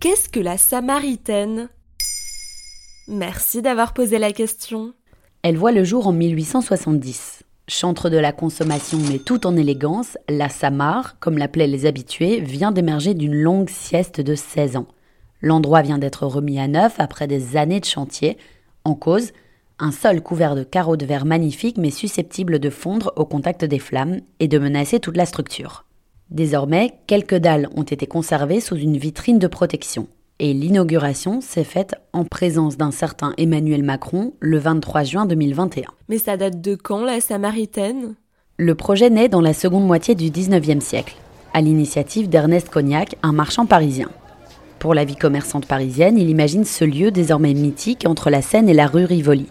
[0.00, 1.68] Qu'est-ce que la Samaritaine?
[3.06, 4.94] Merci d'avoir posé la question.
[5.42, 7.42] Elle voit le jour en 1870.
[7.68, 12.72] Chantre de la consommation mais tout en élégance, la Samar, comme l'appelaient les habitués, vient
[12.72, 14.88] d'émerger d'une longue sieste de 16 ans.
[15.42, 18.38] L'endroit vient d'être remis à neuf après des années de chantier.
[18.84, 19.32] En cause,
[19.78, 23.78] un sol couvert de carreaux de verre magnifiques mais susceptible de fondre au contact des
[23.78, 25.84] flammes et de menacer toute la structure.
[26.30, 30.06] Désormais, quelques dalles ont été conservées sous une vitrine de protection
[30.40, 35.84] et l'inauguration s'est faite en présence d'un certain Emmanuel Macron le 23 juin 2021.
[36.08, 38.14] Mais ça date de quand la Samaritaine?
[38.56, 41.16] Le projet naît dans la seconde moitié du 19e siècle,
[41.52, 44.08] à l'initiative d'Ernest Cognac, un marchand parisien.
[44.78, 48.74] Pour la vie commerçante parisienne, il imagine ce lieu désormais mythique entre la Seine et
[48.74, 49.48] la rue Rivoli.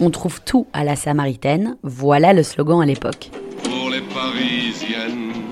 [0.00, 3.30] On trouve tout à la Samaritaine, voilà le slogan à l'époque.
[3.62, 5.43] Pour les Parisiennes,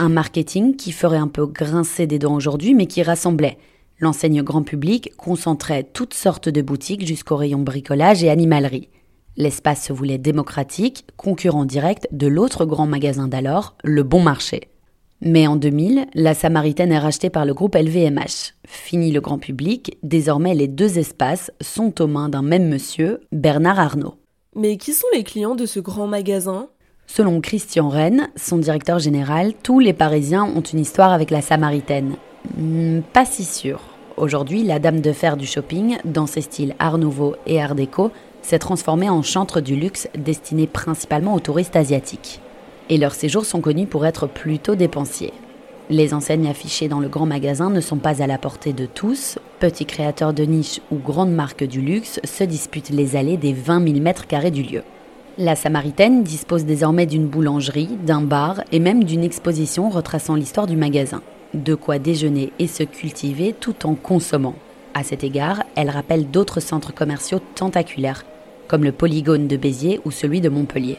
[0.00, 3.58] Un marketing qui ferait un peu grincer des dents aujourd'hui, mais qui rassemblait.
[3.98, 8.88] L'enseigne grand public concentrait toutes sortes de boutiques jusqu'au rayon bricolage et animalerie.
[9.36, 14.68] L'espace se voulait démocratique, concurrent direct de l'autre grand magasin d'alors, le Bon Marché.
[15.20, 18.54] Mais en 2000, la Samaritaine est rachetée par le groupe LVMH.
[18.66, 23.80] Fini le grand public, désormais les deux espaces sont aux mains d'un même monsieur, Bernard
[23.80, 24.14] Arnault.
[24.54, 26.68] Mais qui sont les clients de ce grand magasin?
[27.06, 32.14] Selon Christian Rennes, son directeur général, tous les Parisiens ont une histoire avec la Samaritaine.
[32.56, 33.80] Hmm, pas si sûr.
[34.16, 38.10] Aujourd'hui, la dame de fer du shopping, dans ses styles Art Nouveau et Art déco,
[38.42, 42.40] s'est transformée en chantre du luxe destiné principalement aux touristes asiatiques.
[42.90, 45.32] Et leurs séjours sont connus pour être plutôt dépensiers.
[45.90, 49.38] Les enseignes affichées dans le grand magasin ne sont pas à la portée de tous.
[49.58, 53.88] Petits créateurs de niche ou grandes marques du luxe se disputent les allées des 20
[53.88, 54.82] 000 mètres carrés du lieu.
[55.38, 60.76] La Samaritaine dispose désormais d'une boulangerie, d'un bar et même d'une exposition retraçant l'histoire du
[60.76, 61.22] magasin.
[61.54, 64.56] De quoi déjeuner et se cultiver tout en consommant.
[64.94, 68.24] À cet égard, elle rappelle d'autres centres commerciaux tentaculaires,
[68.66, 70.98] comme le Polygone de Béziers ou celui de Montpellier.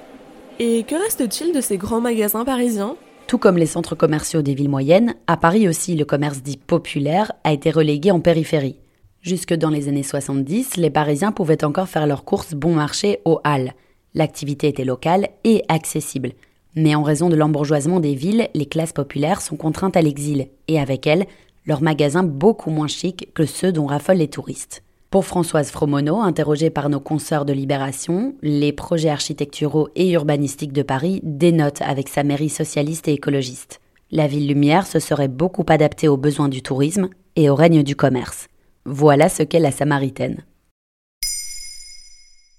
[0.62, 2.98] Et que reste-t-il de ces grands magasins parisiens?
[3.28, 7.32] Tout comme les centres commerciaux des villes moyennes, à Paris aussi le commerce dit populaire
[7.46, 8.78] a été relégué en périphérie.
[9.22, 13.40] Jusque dans les années 70, les Parisiens pouvaient encore faire leurs courses bon marché aux
[13.46, 13.72] Halles.
[14.14, 16.34] L'activité était locale et accessible.
[16.76, 20.78] Mais en raison de l'embourgeoisement des villes, les classes populaires sont contraintes à l'exil, et
[20.78, 21.26] avec elles,
[21.68, 24.84] leurs magasins beaucoup moins chics que ceux dont raffolent les touristes.
[25.10, 30.84] Pour Françoise Fromono, interrogée par nos consoeurs de Libération, les projets architecturaux et urbanistiques de
[30.84, 33.82] Paris dénotent avec sa mairie socialiste et écologiste.
[34.12, 37.96] La ville lumière se serait beaucoup adaptée aux besoins du tourisme et au règne du
[37.96, 38.50] commerce.
[38.86, 40.44] Voilà ce qu'est la Samaritaine.